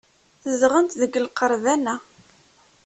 [0.51, 1.95] Zedɣent deg lqerban-a.